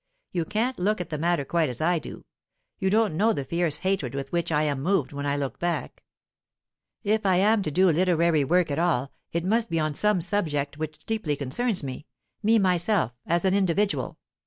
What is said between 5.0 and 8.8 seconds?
when I look back. If I am to do literary work at